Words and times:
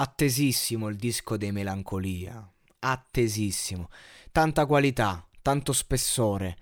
Attesissimo 0.00 0.86
il 0.86 0.94
disco 0.94 1.36
dei 1.36 1.50
Melancolia. 1.50 2.48
Attesissimo. 2.78 3.90
Tanta 4.30 4.64
qualità, 4.64 5.26
tanto 5.42 5.72
spessore. 5.72 6.56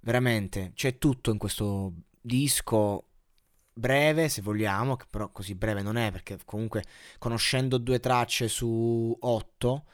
Veramente, 0.00 0.72
c'è 0.74 0.98
tutto 0.98 1.30
in 1.30 1.38
questo 1.38 1.94
disco 2.20 3.06
breve 3.72 4.28
se 4.28 4.42
vogliamo, 4.42 4.96
che 4.96 5.06
però 5.08 5.30
così 5.30 5.54
breve 5.54 5.80
non 5.80 5.96
è 5.96 6.12
perché 6.12 6.38
comunque 6.44 6.84
conoscendo 7.18 7.78
due 7.78 7.98
tracce 7.98 8.46
su 8.48 9.16
otto 9.20 9.86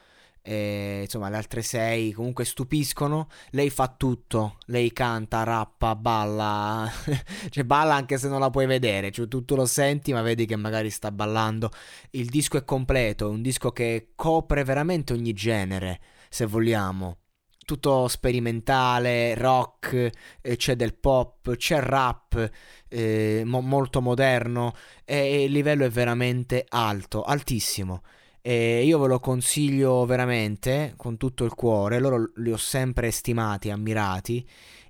e, 0.49 1.01
insomma, 1.03 1.29
le 1.29 1.37
altre 1.37 1.61
sei 1.61 2.11
comunque 2.11 2.43
stupiscono. 2.43 3.27
Lei 3.51 3.69
fa 3.69 3.87
tutto. 3.95 4.57
Lei 4.65 4.91
canta, 4.91 5.43
rappa, 5.43 5.95
balla. 5.95 6.89
cioè, 7.51 7.63
balla 7.63 7.93
anche 7.93 8.17
se 8.17 8.27
non 8.29 8.39
la 8.39 8.49
puoi 8.49 8.65
vedere. 8.65 9.11
Cioè, 9.11 9.27
tu, 9.27 9.43
lo 9.47 9.67
senti, 9.67 10.11
ma 10.11 10.23
vedi 10.23 10.47
che 10.47 10.55
magari 10.55 10.89
sta 10.89 11.11
ballando. 11.11 11.69
Il 12.11 12.29
disco 12.29 12.57
è 12.57 12.65
completo. 12.65 13.27
È 13.27 13.29
un 13.29 13.43
disco 13.43 13.71
che 13.71 14.13
copre 14.15 14.63
veramente 14.63 15.13
ogni 15.13 15.33
genere, 15.33 15.99
se 16.29 16.47
vogliamo. 16.47 17.17
Tutto 17.63 18.07
sperimentale, 18.07 19.35
rock, 19.35 20.09
eh, 20.41 20.55
c'è 20.55 20.75
del 20.75 20.95
pop, 20.95 21.55
c'è 21.57 21.79
rap 21.79 22.49
eh, 22.87 23.43
mo- 23.45 23.61
molto 23.61 24.01
moderno 24.01 24.73
e 25.05 25.43
il 25.43 25.51
livello 25.51 25.85
è 25.85 25.89
veramente 25.89 26.65
alto, 26.67 27.21
altissimo. 27.21 28.01
E 28.49 28.83
io 28.83 28.97
ve 28.97 29.07
lo 29.07 29.19
consiglio 29.19 30.03
veramente 30.05 30.95
con 30.97 31.17
tutto 31.17 31.45
il 31.45 31.53
cuore, 31.53 31.99
loro 31.99 32.31
li 32.37 32.51
ho 32.51 32.57
sempre 32.57 33.11
stimati, 33.11 33.69
ammirati 33.69 34.43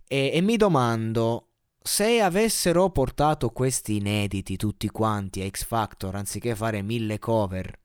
e, 0.07 0.31
e 0.33 0.39
mi 0.39 0.55
domando 0.55 1.47
se 1.81 2.21
avessero 2.21 2.89
portato 2.91 3.49
questi 3.49 3.97
inediti 3.97 4.55
tutti 4.55 4.87
quanti 4.87 5.41
a 5.41 5.49
X 5.49 5.65
Factor 5.65 6.15
anziché 6.15 6.55
fare 6.55 6.81
mille 6.81 7.19
cover, 7.19 7.77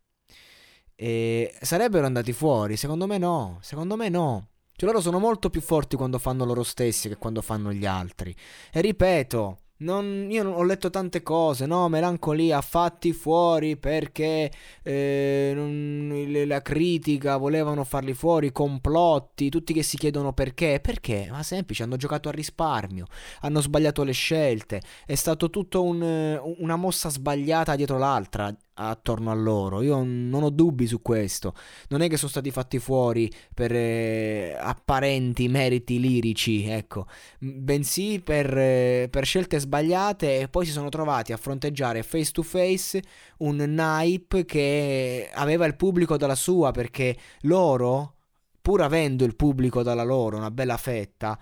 eh, 0.95 1.52
sarebbero 1.61 2.06
andati 2.06 2.33
fuori? 2.33 2.77
Secondo 2.77 3.08
me 3.08 3.19
no, 3.19 3.58
secondo 3.61 3.97
me 3.97 4.08
no. 4.08 4.50
Cioè 4.77 4.89
loro 4.89 5.00
sono 5.00 5.19
molto 5.19 5.50
più 5.50 5.61
forti 5.61 5.97
quando 5.97 6.20
fanno 6.20 6.45
loro 6.45 6.62
stessi 6.62 7.08
che 7.08 7.17
quando 7.17 7.42
fanno 7.42 7.72
gli 7.72 7.84
altri. 7.84 8.33
E 8.72 8.80
ripeto, 8.80 9.58
non, 9.77 10.28
io 10.30 10.48
ho 10.48 10.62
letto 10.62 10.89
tante 10.89 11.22
cose, 11.22 11.67
no? 11.67 11.89
Melancolia 11.89 12.61
fatti 12.61 13.12
fuori 13.12 13.77
perché 13.77 14.50
eh, 14.83 15.53
non, 15.55 16.25
la 16.47 16.62
critica 16.62 17.36
volevano 17.36 17.83
farli 17.83 18.14
fuori, 18.14 18.52
complotti, 18.52 19.48
tutti 19.48 19.72
che 19.72 19.83
si 19.83 19.97
chiedono 19.97 20.33
perché. 20.33 20.78
Perché? 20.80 21.27
Ma 21.30 21.42
semplice, 21.42 21.83
hanno 21.83 21.97
giocato 21.97 22.28
a 22.28 22.33
risparmio, 22.33 23.06
hanno 23.41 23.61
sbagliato 23.61 24.05
le 24.05 24.12
scelte, 24.12 24.80
è 25.05 25.14
stato 25.17 25.50
tutto 25.50 25.83
un, 25.83 26.41
una 26.58 26.77
mossa 26.77 27.08
sbagliata 27.08 27.75
dietro 27.75 27.98
l'altra 27.98 28.55
attorno 28.75 29.30
a 29.30 29.34
loro. 29.34 29.83
Io 29.83 30.03
non 30.05 30.42
ho 30.42 30.50
dubbi 30.50 30.86
su 30.86 31.03
questo. 31.03 31.55
Non 31.89 32.00
è 32.00 32.08
che 32.08 32.17
sono 32.17 32.30
stati 32.30 32.50
fatti 32.50 32.78
fuori 32.78 33.30
per 33.53 33.72
eh, 33.72 34.56
apparenti 34.58 35.48
meriti 35.48 36.00
lirici, 36.00 36.67
ecco, 36.69 37.06
bensì 37.39 38.20
per, 38.20 38.57
eh, 38.57 39.08
per, 39.11 39.24
scelte 39.24 39.58
sbagliate 39.58 40.40
e 40.40 40.48
poi 40.48 40.67
si 40.67 40.73
sono 40.73 40.89
trovati 40.89 41.33
a 41.33 41.36
fronteggiare 41.36 42.02
face 42.02 42.33
to 42.33 42.42
face 42.42 43.02
un 43.39 43.57
Nipe 43.57 44.45
che 44.45 45.30
aveva 45.33 45.67
il 45.67 45.77
pubblico 45.77 46.17
dalla 46.17 46.35
sua 46.35 46.70
perché 46.70 47.17
loro, 47.42 48.14
pur 48.61 48.83
avendo 48.83 49.24
il 49.24 49.36
pubblico 49.36 49.83
dalla 49.83 50.05
loro, 50.05 50.36
una 50.36 50.51
bella 50.51 50.77
fetta, 50.77 51.39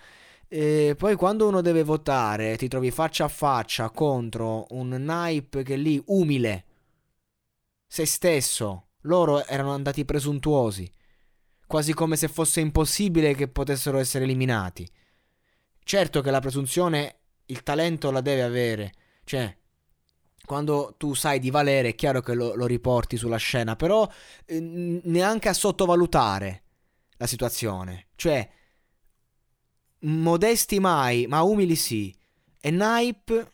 e 0.48 0.94
poi 0.98 1.14
quando 1.16 1.48
uno 1.48 1.62
deve 1.62 1.82
votare 1.82 2.58
ti 2.58 2.68
trovi 2.68 2.90
faccia 2.90 3.24
a 3.24 3.28
faccia 3.28 3.88
contro 3.88 4.66
un 4.70 4.90
Nipe 4.90 5.62
che 5.62 5.76
lì 5.76 6.02
umile 6.08 6.64
se 7.92 8.06
stesso. 8.06 8.86
Loro 9.02 9.44
erano 9.44 9.72
andati 9.72 10.06
presuntuosi, 10.06 10.90
quasi 11.66 11.92
come 11.92 12.16
se 12.16 12.26
fosse 12.28 12.60
impossibile 12.60 13.34
che 13.34 13.48
potessero 13.48 13.98
essere 13.98 14.24
eliminati. 14.24 14.88
Certo 15.84 16.22
che 16.22 16.30
la 16.30 16.40
presunzione 16.40 17.16
il 17.46 17.62
talento 17.62 18.10
la 18.10 18.22
deve 18.22 18.44
avere, 18.44 18.92
cioè 19.24 19.54
quando 20.46 20.94
tu 20.96 21.12
sai 21.12 21.38
di 21.38 21.50
valere 21.50 21.90
è 21.90 21.94
chiaro 21.94 22.22
che 22.22 22.32
lo, 22.32 22.54
lo 22.54 22.64
riporti 22.64 23.18
sulla 23.18 23.36
scena, 23.36 23.76
però 23.76 24.08
eh, 24.46 24.58
neanche 24.58 25.50
a 25.50 25.52
sottovalutare 25.52 26.62
la 27.18 27.26
situazione, 27.26 28.06
cioè 28.16 28.48
modesti 29.98 30.80
mai, 30.80 31.26
ma 31.26 31.42
umili 31.42 31.76
sì. 31.76 32.16
E 32.58 32.70
Nipe 32.70 33.51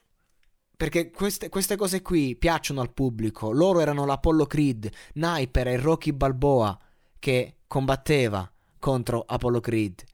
perché 0.78 1.10
queste, 1.10 1.48
queste, 1.48 1.74
cose 1.74 2.02
qui 2.02 2.36
piacciono 2.36 2.80
al 2.80 2.92
pubblico. 2.92 3.50
Loro 3.50 3.80
erano 3.80 4.06
l'Apollo 4.06 4.46
Creed, 4.46 4.88
Sniper 5.12 5.66
e 5.66 5.76
Rocky 5.76 6.12
Balboa 6.12 6.78
che 7.18 7.56
combatteva 7.66 8.48
contro 8.78 9.24
Apollo 9.26 9.58
Creed. 9.58 10.04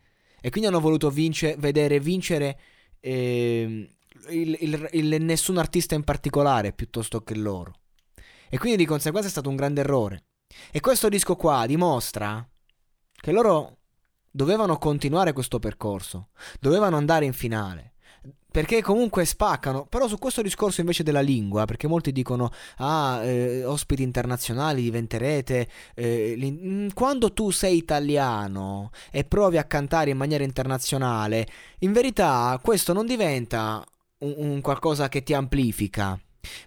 E 0.41 0.49
quindi 0.49 0.71
hanno 0.71 0.81
voluto 0.81 1.11
vince, 1.11 1.57
vedere 1.59 2.01
vincere 2.01 2.59
eh, 3.01 3.95
il, 4.31 4.57
il, 4.59 4.89
il, 4.93 5.23
nessun 5.23 5.59
artista 5.59 5.95
in 5.95 6.03
particolare 6.03 6.73
piuttosto 6.73 7.23
che 7.23 7.35
loro. 7.35 7.75
E 8.49 8.57
quindi 8.57 8.79
di 8.79 8.87
conseguenza 8.87 9.29
è 9.29 9.33
stato 9.33 9.51
un 9.51 9.57
grande 9.57 9.83
errore. 9.83 10.25
E 10.71 10.81
questo 10.81 11.11
disco 11.11 11.37
qua 11.37 11.67
dimostra 11.67 12.43
che 13.13 13.33
loro 13.33 13.81
dovevano 14.31 14.79
continuare 14.79 15.35
questo 15.35 15.59
percorso, 15.59 16.29
dovevano 16.59 16.97
andare 16.97 17.27
in 17.27 17.35
finale 17.35 17.94
perché 18.55 18.83
comunque 18.83 19.25
spaccano. 19.25 19.85
Però 19.87 20.07
su 20.07 20.17
questo 20.17 20.41
discorso 20.41 20.81
invece 20.81 21.03
della 21.03 21.21
lingua, 21.21 21.65
perché 21.65 21.89
molti 21.89 22.13
dicono, 22.13 22.53
ah, 22.77 23.21
eh, 23.25 23.65
ospiti 23.65 24.05
internazionali 24.05 24.81
diventerete. 24.81 25.69
Eh, 25.93 26.37
mm, 26.39 26.91
quando 26.95 27.33
tu 27.33 27.51
sei 27.51 27.79
italiano 27.79 28.93
e 29.11 29.25
provi 29.25 29.59
a 29.59 29.65
cantare 29.65 30.11
in 30.11 30.17
maniera 30.17 30.45
internazionale, 30.45 31.49
in 31.81 31.93
verità 31.93 32.57
questo 32.63 32.93
non 32.93 33.07
diventa 33.07 33.85
un, 34.19 34.35
un 34.37 34.61
qualcosa 34.61 35.09
che 35.09 35.25
ti 35.25 35.35
amplifica. 35.35 36.17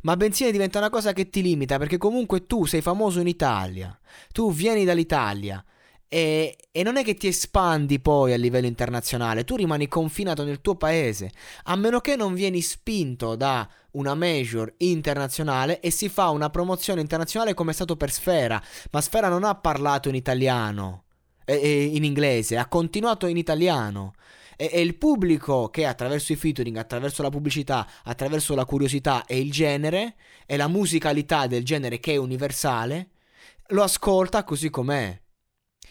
Ma 0.02 0.18
bensì 0.18 0.52
diventa 0.52 0.80
una 0.80 0.90
cosa 0.90 1.14
che 1.14 1.30
ti 1.30 1.42
limita 1.42 1.78
perché 1.78 1.98
comunque 1.98 2.48
tu 2.48 2.66
sei 2.66 2.82
famoso 2.82 3.22
in 3.22 3.28
Italia, 3.28 3.98
tu 4.34 4.52
vieni 4.52 4.84
dall'Italia, 4.84 5.64
e, 6.10 6.56
e, 6.72 6.84
non 6.84 6.96
è 6.96 7.04
che 7.04 7.16
ti 7.16 7.28
espandi 7.28 8.00
poi 8.00 8.32
a 8.32 8.38
livello 8.38 8.68
internazionale, 8.68 9.44
tu 9.44 9.56
rimani 9.58 9.88
confinato 9.88 10.44
nel 10.44 10.62
tuo 10.62 10.76
paese, 10.76 11.32
a 11.64 11.76
meno 11.76 12.00
che 12.00 12.16
non 12.16 12.34
vieni 12.34 12.62
spinto 12.62 13.36
da 13.36 13.68
una 13.92 14.16
major 14.16 14.74
internazionale 14.78 15.82
e 15.82 15.92
si 15.92 16.08
fa 16.08 16.30
una 16.30 16.50
promozione 16.50 17.02
internazionale 17.02 17.54
come 17.54 17.72
è 17.72 17.74
stato 17.74 17.98
per 17.98 18.12
Sfera, 18.12 18.62
ma 18.92 19.02
Sfera 19.02 19.28
non 19.28 19.44
ha 19.44 19.56
parlato 19.56 20.08
in 20.08 20.16
italiano, 20.16 21.04
eh, 21.44 21.84
in 21.84 22.06
inglese, 22.06 22.58
ha 22.58 22.68
continuato 22.68 23.28
in 23.28 23.38
italiano. 23.38 24.14
E, 24.56 24.70
e 24.72 24.82
il 24.82 24.96
pubblico 24.96 25.70
che 25.70 25.86
attraverso 25.86 26.32
i 26.32 26.36
featuring, 26.36 26.78
attraverso 26.78 27.22
la 27.22 27.30
pubblicità, 27.30 27.86
attraverso 28.04 28.56
la 28.56 28.66
curiosità 28.66 29.26
e 29.26 29.40
il 29.40 29.52
genere, 29.52 30.16
e 30.46 30.56
la 30.58 30.68
musicalità 30.68 31.48
del 31.48 31.66
genere 31.66 32.00
che 32.00 32.14
è 32.14 32.18
universale, 32.18 33.10
lo 33.68 33.84
ascolta 33.84 34.44
così 34.44 34.70
com'è. 34.70 35.20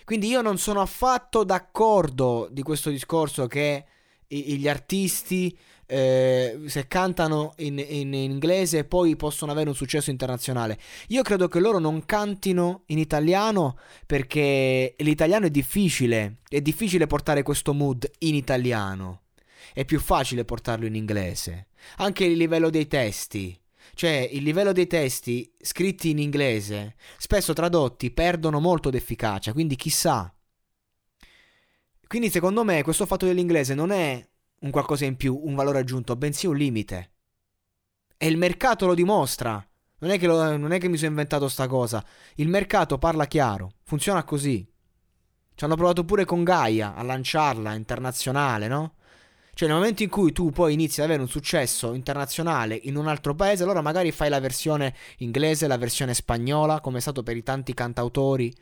Quindi 0.07 0.29
io 0.29 0.41
non 0.41 0.57
sono 0.57 0.81
affatto 0.81 1.43
d'accordo 1.43 2.47
di 2.53 2.63
questo 2.63 2.91
discorso 2.91 3.49
che 3.49 3.85
gli 4.29 4.69
artisti 4.69 5.59
eh, 5.85 6.61
se 6.67 6.87
cantano 6.87 7.55
in, 7.57 7.77
in, 7.81 8.15
inglese 8.15 8.85
poi 8.85 9.17
possono 9.17 9.51
avere 9.51 9.69
un 9.69 9.75
successo 9.75 10.11
internazionale. 10.11 10.79
Io 11.09 11.23
credo 11.23 11.49
che 11.49 11.59
loro 11.59 11.81
non 11.81 12.05
cantino 12.07 12.83
in 12.87 12.99
italiano 12.99 13.79
perché 14.07 14.95
l'italiano 14.99 15.47
è 15.47 15.51
difficile, 15.51 16.37
è 16.49 16.61
difficile 16.61 17.09
portare 17.09 17.43
questo 17.43 17.75
mood 17.75 18.09
in 18.21 18.37
italiano. 18.37 19.23
È 19.73 19.85
più 19.85 19.99
facile 19.99 20.45
portarlo 20.45 20.87
in 20.87 20.95
inglese. 20.95 21.67
Anche 21.97 22.25
il 22.25 22.37
livello 22.37 22.71
dei 22.71 22.87
testi. 22.87 23.59
Cioè, 23.95 24.29
il 24.33 24.43
livello 24.43 24.73
dei 24.73 24.87
testi 24.87 25.51
scritti 25.59 26.11
in 26.11 26.19
inglese, 26.19 26.97
spesso 27.19 27.53
tradotti, 27.53 28.11
perdono 28.11 28.61
molto 28.61 28.91
d'efficacia, 28.91 29.53
quindi 29.53 29.77
chissà. 29.77 30.33
Quindi 32.07 32.31
secondo 32.31 32.63
me 32.63 32.83
questo 32.83 33.07
fatto 33.07 33.27
dell'inglese 33.27 33.75
non 33.75 33.91
è 33.91 34.25
un 34.61 34.71
qualcosa 34.71 35.05
in 35.05 35.17
più, 35.17 35.39
un 35.43 35.55
valore 35.55 35.81
aggiunto, 35.81 36.15
bensì 36.17 36.47
un 36.47 36.57
limite. 36.57 37.13
E 38.17 38.29
il 38.29 38.37
mercato 38.37 38.87
lo 38.87 38.95
dimostra. 38.95 39.67
Non 39.99 40.11
è, 40.11 40.19
che 40.19 40.27
lo, 40.27 40.57
non 40.57 40.73
è 40.73 40.79
che 40.79 40.89
mi 40.89 40.97
sono 40.97 41.11
inventato 41.11 41.49
sta 41.49 41.67
cosa. 41.67 42.05
Il 42.37 42.49
mercato 42.49 42.99
parla 42.99 43.27
chiaro. 43.27 43.73
Funziona 43.83 44.25
così. 44.25 44.67
Ci 45.55 45.65
hanno 45.65 45.75
provato 45.75 46.05
pure 46.05 46.25
con 46.25 46.45
Gaia 46.45 46.95
a 46.95 47.03
lanciarla 47.03 47.75
internazionale, 47.75 48.69
no? 48.69 48.97
Cioè, 49.57 49.69
nel 49.69 49.79
momento 49.79 50.03
in 50.03 50.11
cui 50.11 50.33
tu 50.33 50.51
poi 50.51 50.75
inizi 50.75 51.01
ad 51.01 51.07
avere 51.07 51.23
un 51.23 51.31
successo 51.31 51.95
internazionale 51.95 52.79
in 52.83 52.95
un 52.95 53.09
altro 53.09 53.35
paese, 53.35 53.63
allora 53.63 53.81
magari 53.81 54.13
fai 54.13 54.29
la 54.29 54.39
versione 54.39 54.95
inglese, 55.21 55.67
la 55.67 55.79
versione 55.79 56.13
spagnola, 56.13 56.83
come 56.83 56.99
è 56.99 57.01
stato 57.01 57.23
per 57.23 57.39
i 57.39 57.43
tanti 57.43 57.73
cantautori 57.73 58.55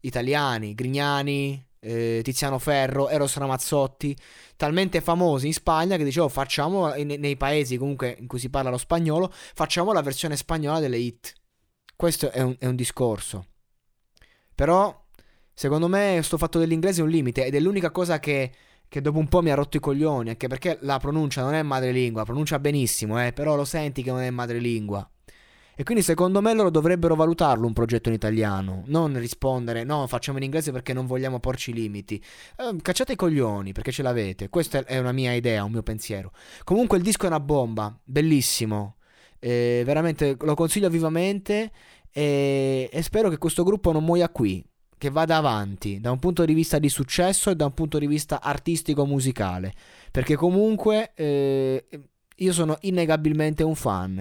italiani, 0.00 0.74
Grignani, 0.74 1.62
eh, 1.80 2.22
Tiziano 2.24 2.58
Ferro, 2.58 3.10
Eros 3.10 3.36
Ramazzotti, 3.36 4.16
talmente 4.56 5.02
famosi 5.02 5.48
in 5.48 5.52
Spagna 5.52 5.98
che 5.98 6.04
dicevo 6.04 6.30
facciamo 6.30 6.94
nei, 6.94 7.18
nei 7.18 7.36
paesi 7.36 7.76
comunque 7.76 8.16
in 8.18 8.26
cui 8.26 8.38
si 8.38 8.48
parla 8.48 8.70
lo 8.70 8.78
spagnolo, 8.78 9.30
facciamo 9.30 9.92
la 9.92 10.00
versione 10.00 10.34
spagnola 10.34 10.80
delle 10.80 10.96
hit. 10.96 11.34
Questo 11.94 12.30
è 12.30 12.40
un, 12.40 12.56
è 12.58 12.64
un 12.64 12.74
discorso. 12.74 13.48
Però, 14.54 14.98
secondo 15.52 15.88
me, 15.88 16.12
questo 16.14 16.38
fatto 16.38 16.58
dell'inglese 16.58 17.02
è 17.02 17.04
un 17.04 17.10
limite 17.10 17.44
ed 17.44 17.54
è 17.54 17.60
l'unica 17.60 17.90
cosa 17.90 18.18
che 18.18 18.50
che 18.88 19.00
dopo 19.00 19.18
un 19.18 19.28
po' 19.28 19.42
mi 19.42 19.50
ha 19.50 19.54
rotto 19.54 19.76
i 19.76 19.80
coglioni, 19.80 20.30
anche 20.30 20.48
perché 20.48 20.78
la 20.82 20.98
pronuncia 20.98 21.42
non 21.42 21.54
è 21.54 21.62
madrelingua, 21.62 22.24
pronuncia 22.24 22.58
benissimo, 22.58 23.24
eh, 23.24 23.32
però 23.32 23.54
lo 23.54 23.64
senti 23.64 24.02
che 24.02 24.10
non 24.10 24.20
è 24.20 24.30
madrelingua. 24.30 25.08
E 25.80 25.84
quindi 25.84 26.02
secondo 26.02 26.40
me 26.40 26.54
loro 26.54 26.70
dovrebbero 26.70 27.14
valutarlo 27.14 27.64
un 27.64 27.72
progetto 27.72 28.08
in 28.08 28.16
italiano, 28.16 28.82
non 28.86 29.16
rispondere 29.16 29.84
no, 29.84 30.08
facciamo 30.08 30.38
in 30.38 30.42
inglese 30.42 30.72
perché 30.72 30.92
non 30.92 31.06
vogliamo 31.06 31.38
porci 31.38 31.72
limiti. 31.72 32.20
Eh, 32.56 32.76
cacciate 32.82 33.12
i 33.12 33.16
coglioni 33.16 33.72
perché 33.72 33.92
ce 33.92 34.02
l'avete, 34.02 34.48
questa 34.48 34.84
è 34.84 34.98
una 34.98 35.12
mia 35.12 35.34
idea, 35.34 35.62
un 35.62 35.70
mio 35.70 35.84
pensiero. 35.84 36.32
Comunque 36.64 36.96
il 36.96 37.04
disco 37.04 37.26
è 37.26 37.28
una 37.28 37.38
bomba, 37.38 37.96
bellissimo, 38.02 38.96
eh, 39.38 39.82
veramente 39.84 40.36
lo 40.40 40.54
consiglio 40.54 40.88
vivamente 40.90 41.70
e, 42.10 42.88
e 42.90 43.02
spero 43.02 43.28
che 43.28 43.38
questo 43.38 43.62
gruppo 43.62 43.92
non 43.92 44.04
muoia 44.04 44.28
qui 44.30 44.64
che 44.98 45.10
vada 45.10 45.36
avanti 45.36 46.00
da 46.00 46.10
un 46.10 46.18
punto 46.18 46.44
di 46.44 46.52
vista 46.52 46.78
di 46.78 46.88
successo 46.88 47.50
e 47.50 47.56
da 47.56 47.64
un 47.64 47.72
punto 47.72 47.98
di 47.98 48.06
vista 48.06 48.42
artistico-musicale. 48.42 49.72
Perché 50.10 50.36
comunque 50.36 51.12
eh, 51.14 51.84
io 52.36 52.52
sono 52.52 52.76
innegabilmente 52.80 53.62
un 53.62 53.74
fan. 53.74 54.18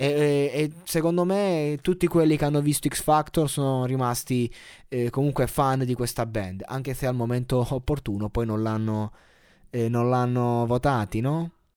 E, 0.00 0.06
e, 0.06 0.50
e, 0.52 0.72
secondo 0.84 1.24
me 1.24 1.78
tutti 1.80 2.06
quelli 2.06 2.36
che 2.36 2.44
hanno 2.44 2.60
visto 2.60 2.88
X 2.88 3.02
Factor 3.02 3.50
sono 3.50 3.84
rimasti 3.84 4.52
eh, 4.88 5.10
comunque 5.10 5.48
fan 5.48 5.80
di 5.84 5.94
questa 5.94 6.24
band, 6.24 6.62
anche 6.66 6.94
se 6.94 7.06
al 7.06 7.16
momento 7.16 7.66
opportuno 7.68 8.28
poi 8.28 8.46
non 8.46 8.62
l'hanno, 8.62 9.12
eh, 9.70 9.88
non 9.88 10.08
l'hanno 10.08 10.66
votati, 10.66 11.20
no? 11.20 11.57